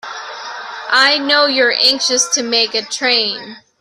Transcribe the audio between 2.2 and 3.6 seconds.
to make a train.